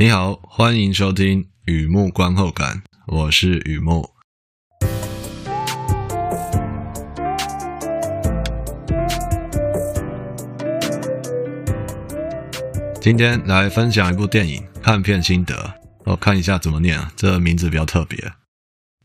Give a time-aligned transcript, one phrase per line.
[0.00, 4.08] 你好，欢迎收听雨木观后感，我是雨木。
[13.00, 18.34] 今天来分享一部电影看片心得，我看一下怎么念啊，这名字比较特别。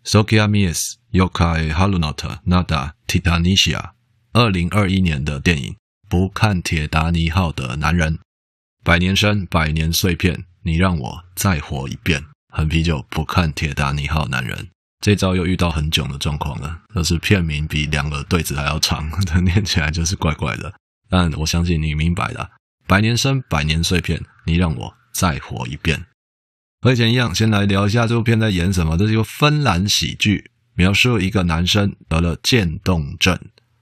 [0.06, 3.94] Sokia Mies Yokai halunnut Nada Titanicia，
[4.32, 5.76] 二零二一年的电影，
[6.08, 8.20] 不看铁达尼号的男人，
[8.84, 10.46] 百年生，百年碎片。
[10.64, 14.70] 你让我再活一遍，很啤酒不看铁达尼号男人，
[15.02, 20.74] 这招又遇到很囧的状况了，就是片名比两个对子还要长， 这念起来就是怪怪的。
[21.10, 22.50] 但我相信你明白的，
[22.88, 26.06] 百年生，百年碎片，你让我再活一遍。
[26.82, 28.98] 和以前一样，先来聊一下这部片在演什么。
[28.98, 33.38] 这是一个芬兰喜剧，描述一个男生得了渐冻症，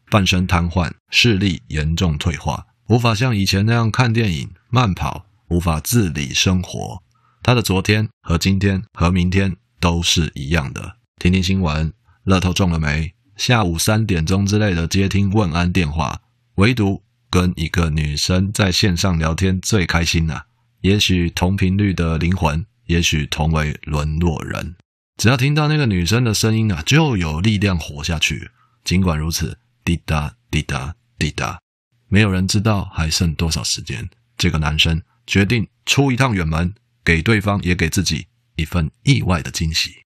[0.10, 5.26] 半身瘫痪，视力严重退化，无法像以前那样看电影、慢跑。
[5.52, 7.04] 无法自理生活，
[7.44, 10.96] 他的昨天和今天和明天都是一样的。
[11.20, 11.92] 听听新闻，
[12.24, 13.14] 乐透中了没？
[13.36, 16.22] 下午三点钟之类的接听问安电话，
[16.56, 20.46] 唯独跟一个女生在线上聊天最开心了啊。
[20.80, 24.76] 也许同频率的灵魂，也许同为沦落人，
[25.18, 28.52] 只要听到那个女生的声音啊，就有力量活下去。
[28.86, 31.60] 尽管如此，滴答滴答滴答，
[32.08, 34.10] 没有人知道还剩多少时间。
[34.38, 35.02] 这个男生。
[35.32, 40.04] 决定出一趟远门，给对方也给自己一份意外的惊喜。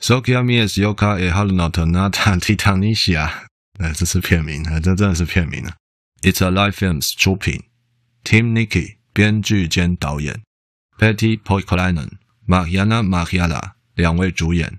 [0.00, 3.30] So kia mi es yo ka ei halunnut nähdä Titanicia，
[3.78, 5.76] 哎，这是片名，这真的是片名啊。
[6.22, 7.64] It's a live films 出品
[8.24, 10.40] ，Tim Nicky 编剧兼导演
[10.98, 12.12] ，Petri Poikolainen、
[12.46, 14.78] mariana Marjala 两位主演。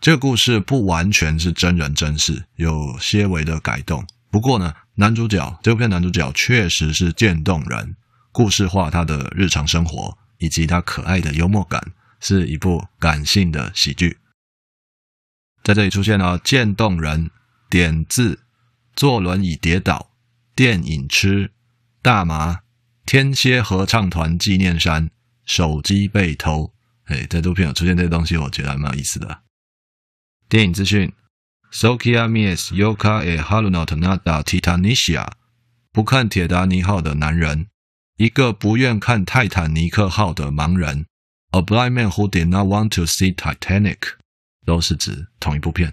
[0.00, 4.06] 这个故事不完全是真人真事，有些微的改动。
[4.30, 7.96] 不过呢，男主角这部片男主角确实是渐冻人。
[8.32, 14.18] 故事化他的日常生活，以及他可爱的幽默感，是一部感性的喜剧。
[15.62, 17.30] 在这里出现了渐冻人、
[17.70, 18.40] 点字、
[18.96, 20.10] 坐轮椅跌倒、
[20.56, 21.52] 电影吃、
[22.00, 22.62] 大麻、
[23.04, 25.10] 天蝎合唱团纪念衫、
[25.44, 26.72] 手机被偷。
[27.04, 29.42] 哎，这部片有出现这些东西，我觉得还蛮有意思的。
[30.48, 31.12] 电影资讯
[31.70, 35.28] ：Sokia Mies Yoka e halunnut nähdä Titanicia，
[35.92, 37.66] 不看铁达尼号的男人。
[38.22, 41.06] 一个不愿看泰坦尼克号的盲人
[41.50, 43.98] ，A blind man who did not want to see Titanic，
[44.64, 45.92] 都是指同一部片。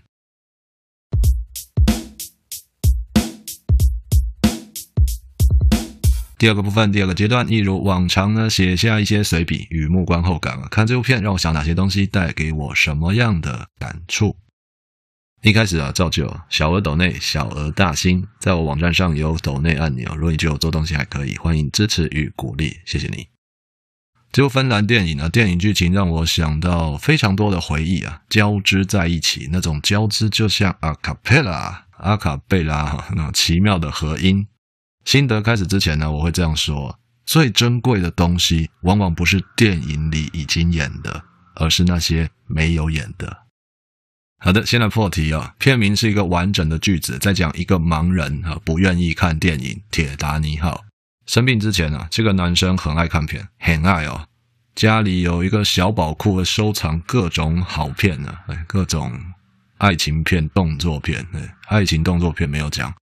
[6.37, 10.61] 第二个部分，第二个阶段，一如往常呢，写下一些随笔与目观后感。
[10.69, 14.37] 看这部片让我想哪些东西，带给我什么样的感触。
[15.41, 20.13] 一开始啊，照旧，小额抖内，小额大新，在我网站上有抖内按钮。
[20.15, 23.27] 如果你觉得我做东西还可以，欢迎支持与鼓励，谢谢你。
[24.33, 34.45] 这部芬兰电影呢，电影剧情让我想到非常多的回忆啊，交织在一起，那种交织就像阿卡贝拉，阿卡贝拉那种奇妙的合音。
[35.05, 41.23] 心得开始之前呢，我会这样说：最珍贵的东西，往往不是电影里已经演的，
[41.55, 43.45] 而是那些没有演的。
[44.41, 45.53] 好的，先来破题啊。
[45.59, 50.85] 片名是一个完整的句子，在讲一个盲人啊不愿意看电影《铁达尼号》。
[51.31, 54.27] 生病之前啊，这个男生很爱看片，很爱哦。
[54.75, 59.11] 家里有一个小宝库，收藏各种好片呢，哎，各种
[59.77, 61.27] 爱情片、动作片。
[61.33, 62.93] 哎，爱情动作片没有讲。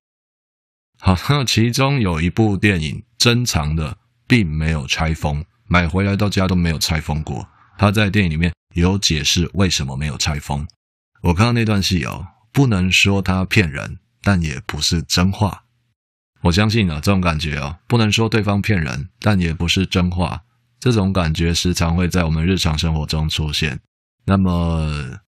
[0.99, 3.95] 好，那其中有一部电影珍藏的
[4.27, 7.47] 并没有拆封，买回来到家都没有拆封过。
[7.77, 10.67] 他在电影里面有解释为什么没有拆封。
[11.27, 15.65] 我看到那段戏哦，不能说他骗人，但也不是真话。
[16.41, 20.43] 我相信啊，这种感觉哦，不能说对方骗人，但也不是真话。
[20.79, 23.77] 这种感觉时常会在我们日常生活中出现。
[24.25, 25.19] 那么，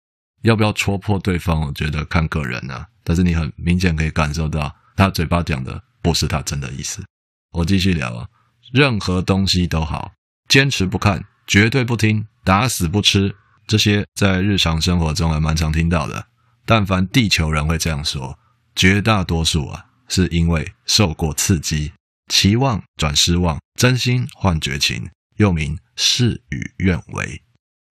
[0.44, 1.68] 要不要戳破对方？
[1.68, 2.88] 我觉得看个人啊。
[3.04, 7.04] 但是你很明显可以感受到，他嘴巴讲的不是他真的意思。
[7.52, 8.25] 我继续聊啊，
[8.72, 10.13] 任何东西都好，
[10.48, 13.36] 坚持不看，绝对不听，打死不吃。
[13.69, 16.25] 这些在日常生活中还蛮常听到的，
[16.66, 18.39] 但凡地球人会这样说，
[18.75, 21.92] 绝大多数啊是因为受过刺激，
[22.30, 25.07] 期望转失望，真心换绝情，
[25.38, 27.44] 又名事与愿违。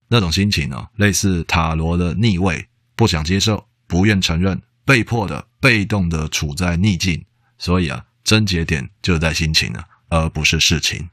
[0.09, 7.25] 那种心情哦，类似塔罗的逆位，不想接受，不愿承认，被迫的、被动的处在逆境。
[7.57, 11.09] 所以啊，症结点就在心情啊，而不是事情。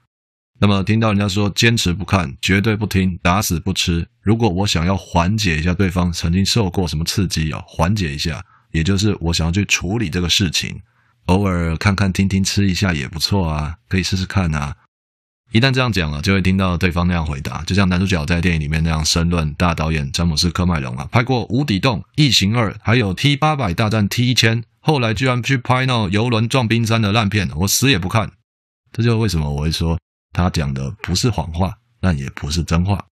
[0.59, 4.07] 那么听到人家说坚持不看，绝对不听，打死不吃。
[4.21, 10.79] 如果我想要缓解一下对方曾经受过什么刺激啊，缓解一下，也就是我想要去处理这个事情，
[11.25, 14.75] 偶尔看看听听吃一下也不错啊，可以试试看啊。
[15.51, 28.31] 一旦这样讲了，就会听到对方那样回答，就像男主角在电影里面那样申论大导演詹姆斯·科麦隆啊，拍过《无底洞》《异形二》，还有 T 八百大战 T 一千，后来居然去拍那游轮撞冰山的烂片，我死也不看。
[28.91, 29.99] 这就是为什么我会说
[30.35, 33.03] 他讲的不是谎话，但也不是真话。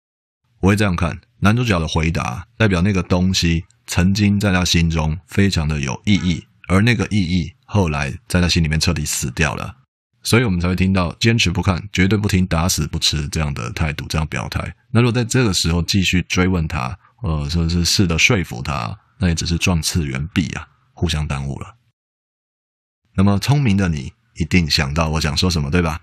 [0.60, 9.74] 我会这样看，男主角的回答代表那个东西曾经在他心中非常的有意义，而那个意义后来在他心里面彻底死掉了。
[10.22, 14.74] 所以我们才会听到坚持不看、绝对不听、打死不吃这样的态度、这样表态。
[14.92, 21.76] 那如果在这个时候继续追问他，呃，说是试着说服他，那也只是撞次元壁啊，互相耽误了。
[23.16, 26.02] 那么聪明的你一定想到我想说什么，对吧？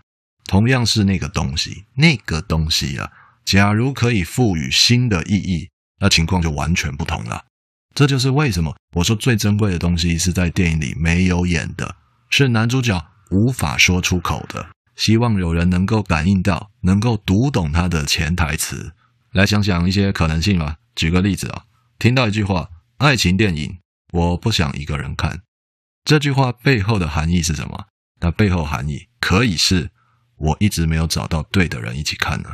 [0.51, 3.09] 同样是那个东西，那个东西啊，
[3.45, 5.71] 假如可以赋予新的意义，
[6.01, 7.45] 那情况就完全不同了。
[7.95, 11.95] 这就是为什么我说最珍贵的东西是在电影里没有演的，
[12.31, 13.01] 是男主角。
[13.31, 18.91] 无法说出口的，希望有人能够感应到，能够读懂他的潜台词。
[19.31, 20.79] 来想想一些可能性吧。
[20.97, 21.63] 举个例子啊，
[21.97, 23.79] 听到一句话：“爱情电影，
[24.13, 25.43] 我不想一个人看。”
[26.05, 27.85] 这句话背后的含义是什么？
[28.19, 29.93] 那背后含义可以是
[30.41, 32.49] 我一直没有找到对的人一起看呢。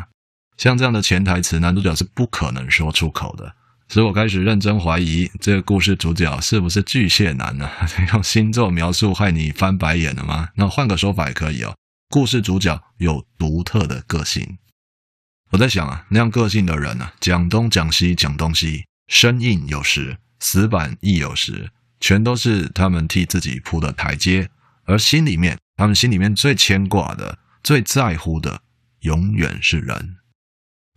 [0.58, 3.54] 像这样的潜台词，男主角是不可能说出口的。
[3.88, 7.70] 使我开始认真怀疑这个故事主角是不是巨蟹男呢？
[8.12, 10.48] 用星座描述害你翻白眼了吗？
[10.56, 11.76] 那换个说法也可以哦。
[12.08, 14.58] 故事主角有独特的个性。
[15.50, 24.50] 我在想啊，那样个性的人呢，讲东讲西讲东西，生硬有时，死板亦有时，全都是他们替自己铺的台阶。
[24.84, 28.62] 而心里面，他们心里面最牵挂的、最在乎的，
[29.00, 30.18] 永远是人。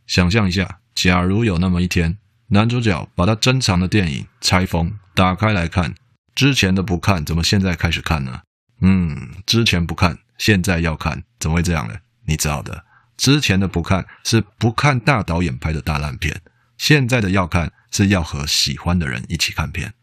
[0.05, 2.19] 想象一下，假如有那么一天。
[2.49, 5.95] 男主角把他珍藏的电影拆封，打开来看，
[6.35, 8.41] 之前的不看，怎么现在开始看呢？
[8.81, 11.95] 嗯，之前不看，现在要看，怎么会这样呢？
[12.27, 12.85] 你知道的，
[13.17, 16.39] 之前的不看是不看大导演拍的大烂片，
[16.77, 19.95] 现在的要看是要和喜欢的人一起看片。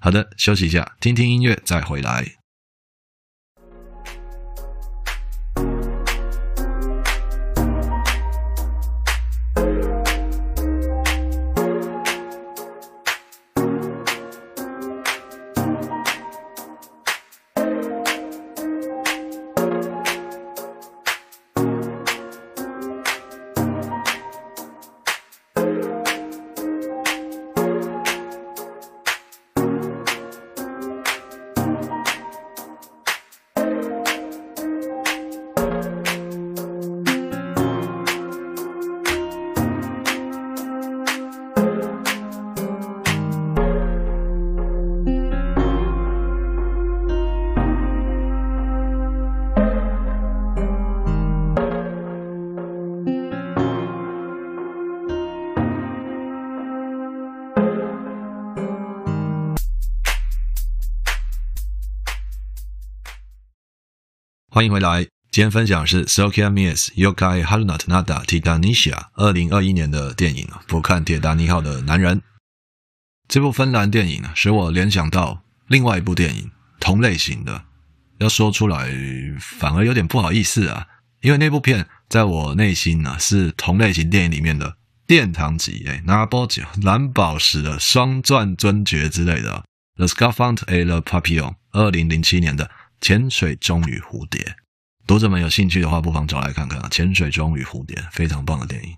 [0.00, 2.39] 好的，休息一下，听听音乐再回来。
[64.60, 72.18] 欢迎回来，今天分享是 Soccer Mies Yokai Harunat Nada Titanisha 二零二一年的电影《不看铁达尼号的男人》。
[73.26, 77.62] 这部芬兰电影使我联想到另外一部电影，同类型的，
[78.18, 78.92] 要说出来
[79.40, 80.86] 反而有点不好意思啊，
[81.22, 84.76] 因为那部片在我内心呢是同类型电影里面的
[85.06, 89.64] 殿堂级，哎，拿波奖蓝宝石的双钻尊爵之类的，
[89.96, 92.70] 《The Scaphandre et le Papillon》二零零七年的。
[93.00, 94.56] 潜水钟与蝴蝶，
[95.06, 96.88] 读者们有兴趣的话，不妨找来看看啊！
[96.90, 98.96] 潜水钟与蝴蝶，非常棒的电影。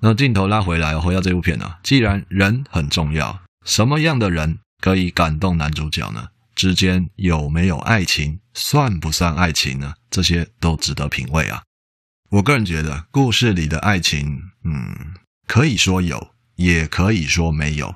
[0.00, 6.28] 那镜头拉回来，回到这部片呢，既然人很重要，什么样的人可以感动男主角呢？
[6.54, 8.38] 之间有没有爱情？
[8.52, 9.94] 算不算爱情呢？
[10.10, 11.62] 这些都值得品味啊！
[12.30, 15.14] 我个人觉得，故事里的爱情，嗯，
[15.46, 17.94] 可以说有，也可以说没有。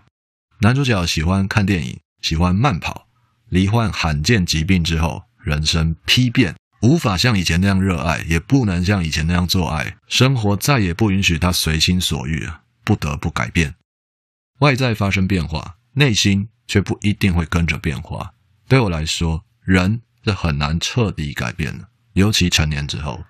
[0.60, 3.07] 男主角喜欢看电影，喜欢慢跑。
[3.48, 12.48] 罹患罕见疾病之后，人生丕变，无法像以前那样热爱，也不能像以前那样做爱，生活再也不允许他随心所欲，
[12.84, 13.74] 不得不改变。
[14.60, 18.34] 外在发生变化，内心却不一定会跟着变化。
[18.68, 23.24] 对我来说，人是很难彻底改变的，尤其成年之后。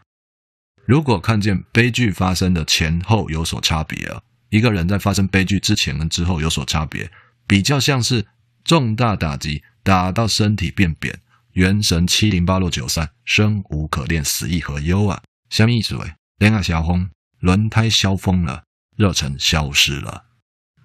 [0.84, 7.10] 如果看见悲剧发生的前后有所差别啊，一个人在发生悲剧之前跟之后有所差别，
[7.46, 8.26] 比较像是
[8.64, 9.62] 重大打击。
[9.88, 11.18] 打到身体变扁，
[11.52, 15.22] 元神七零八落九散，生无可恋，死亦何忧啊！
[15.48, 15.96] 什么意思？
[15.96, 17.08] 喂，恋爱消风，
[17.40, 18.64] 轮胎消风了，
[18.98, 20.24] 热忱消失了。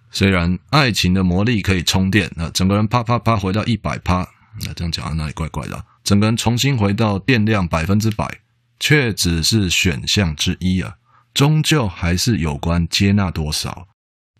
[0.10, 4.26] 虽然爱情的魔力可以充电，那整个人啪啪啪回到一百趴，
[4.66, 5.86] 那这样讲那里怪怪的？
[6.06, 8.40] 整个人重新回到电量百分之百，
[8.80, 10.96] 却只是选项之一啊，
[11.34, 13.90] 终究还是有关接纳多少。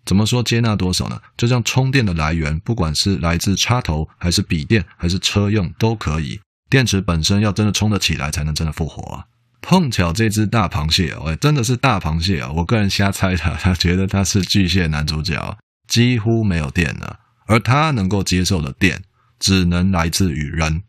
[0.04, 1.20] 怎么说接纳多少呢？
[1.36, 6.40] 就像充电的来源，不管是来自插头，还是笔电，还是车用，都可以。
[6.68, 9.24] 电池本身要真的充得起来，才能真的复活啊。
[9.62, 12.52] 碰巧这只大螃蟹，哎，真的是大螃蟹啊！
[12.52, 15.56] 我个人瞎猜他，他觉得他是巨蟹男主角，
[15.88, 19.02] 几乎没有电了，而他能够接受的电，
[19.38, 20.82] 只能来自于人，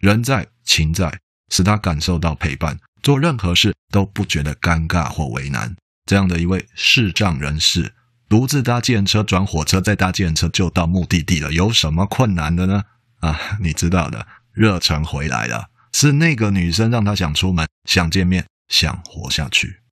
[0.00, 1.18] 人在情在，
[1.50, 5.76] 使他感受到陪伴，做任何事都不觉得尴尬或为难。
[6.06, 7.92] 这样的一位视障人士，
[8.32, 12.82] 独自搭计程车转火车，再搭计程车就到目的地了，有什么困难的呢？
[13.20, 15.68] 啊，你知道的，热忱回来了。
[15.92, 19.82] 是那个女生让他想出门，想见面，想活下去，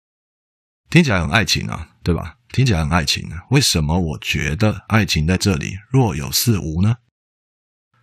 [0.89, 2.37] 听起来很爱情啊，对吧？
[2.49, 3.45] 听起来很爱情啊。
[3.51, 6.97] 为什么我觉得爱情在这里若有似无呢？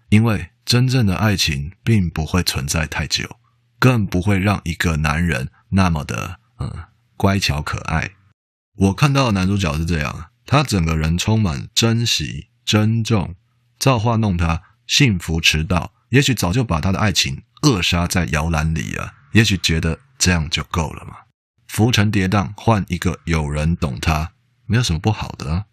[0.09, 3.37] 因为真正的爱情并不会存在太久，
[3.79, 6.71] 更不会让一个男人那么的嗯
[7.15, 8.11] 乖巧可爱。
[8.77, 13.35] 我看到的男主角是这样，他整个人充满珍惜、珍重，
[13.79, 17.43] 造化弄他，幸福迟到，也许早就把他的爱情。
[17.63, 19.15] 扼杀在摇篮里啊！
[19.31, 21.15] 也许觉得这样就够了嘛。
[21.67, 24.33] 浮沉跌宕，换一个有人懂他，
[24.67, 25.65] 没有什么不好的啊。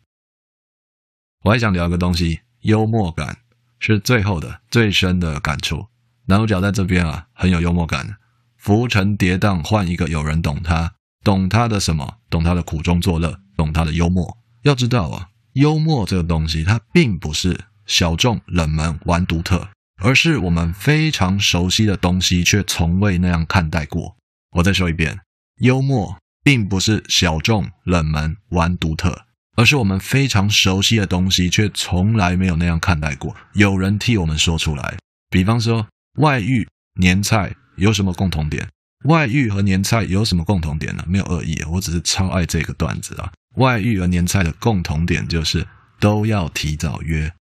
[1.43, 3.37] 我还想聊一个东西，幽默感
[3.79, 5.89] 是最后的、最深的感触。
[6.25, 8.17] 男主角在这边啊，很有幽默感。
[8.57, 12.19] 浮沉跌宕，换一个有人懂他，懂他的什么？
[12.31, 14.39] 懂他的苦中作乐，懂他的幽默。
[14.63, 19.69] 要知道啊，幽默这个东西，它并不是小众、冷门、玩独特。
[20.03, 24.17] 而是我们非常熟悉的东西，却从未那样看待过。
[24.57, 25.21] 我再说一遍，
[25.61, 29.23] 幽默并不是小众、冷门、玩独特，
[29.57, 33.35] 而是我们非常熟悉的东西，却从来没有那样看待过。
[33.53, 34.97] 有人替我们说出来。
[35.31, 35.87] 比方说，
[36.19, 36.69] 外遇、
[37.01, 38.69] 年菜有什么共同点？
[39.05, 41.05] 外遇和年菜有什么共同点呢？
[41.07, 43.33] 没有恶意，我只是超爱这个段子啊。
[43.57, 45.67] 外遇和年菜的共同点就是
[46.01, 47.33] 都要提早约。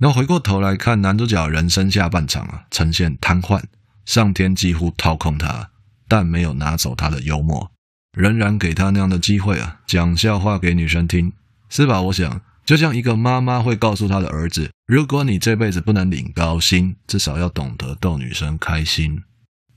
[0.00, 3.62] 然后回过头来看男主角人生下半场啊，呈现瘫痪，
[4.04, 5.70] 上天几乎掏空他，
[6.08, 7.70] 但没有拿走他的幽默，
[8.16, 11.32] 仍然给他那样的机会啊，讲笑话给女生听，
[11.68, 12.00] 是吧？
[12.00, 19.22] 我想，就像一个妈妈会告诉他的儿子，如果你这辈子不能领高薪，至少要懂得逗女生开心。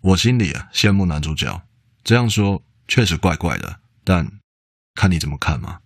[0.06, 1.64] 我心里啊羡慕男主角，
[2.04, 4.40] 这样说确实怪怪的，但
[4.94, 5.80] 看你怎么看嘛。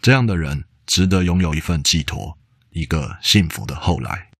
[0.00, 2.38] 这样的人值得拥有一份寄托。
[2.70, 4.30] 一个幸福的后来。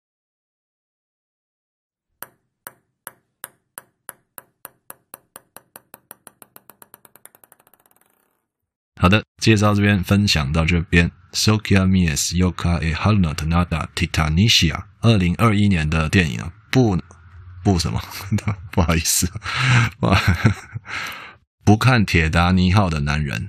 [9.00, 11.10] 好的，介绍这边分享到这边。
[11.32, 16.96] Sokia Mies Yoka e Halunat Nada Titanisha，二零二一年的电影啊，不
[17.66, 18.00] 不什么，
[18.70, 19.28] 不好意思，
[21.66, 23.48] 不看铁达尼号的男人。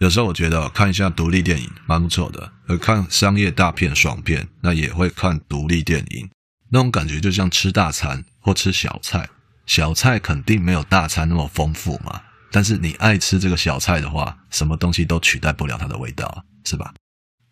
[0.00, 6.30] 有时候我觉得看一下独立电影蛮不错的，而看商业大片爽片，那也会看独立电影，
[6.70, 9.28] 那种感觉就像吃大餐或吃小菜，
[9.66, 16.94] 小菜肯定没有大餐那么丰富嘛，但是你爱吃这个小菜的话，什么东西都取代不了它的味道，是吧？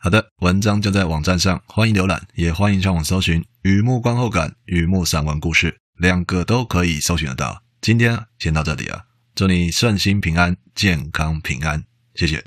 [0.05, 7.63] 好的，文章就在网站上，欢迎浏览，也欢迎上网搜寻“雨幕观后感”“雨幕散文故事”，两个都可以搜寻得到。
[7.81, 9.05] 今天先到这里啊，
[9.37, 11.85] 祝你顺心平安，健康平安。
[12.17, 12.43] 谢谢。